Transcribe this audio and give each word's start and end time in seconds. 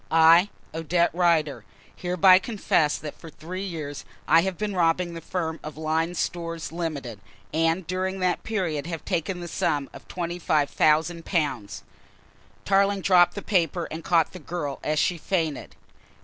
"I, 0.09 0.49
Odette 0.73 1.13
Rider, 1.13 1.63
hereby 1.95 2.39
confess 2.39 2.97
that 2.97 3.19
for 3.19 3.29
three 3.29 3.61
years 3.61 4.03
I 4.27 4.41
have 4.41 4.57
been 4.57 4.73
robbing 4.75 5.13
the 5.13 5.21
firm 5.21 5.59
of 5.63 5.77
Lyne's 5.77 6.17
Stores, 6.17 6.71
Limited, 6.71 7.19
and 7.53 7.85
during 7.85 8.19
that 8.19 8.41
period 8.41 8.87
have 8.87 9.05
taken 9.05 9.41
the 9.41 9.47
sum 9.47 9.91
of 9.93 10.07
£25,000." 10.07 11.83
Tarling 12.65 13.01
dropped 13.01 13.35
the 13.35 13.43
paper 13.43 13.87
and 13.91 14.03
caught 14.03 14.33
the 14.33 14.39
girl 14.39 14.79
as 14.83 14.97
she 14.97 15.19
fainted. 15.19 15.75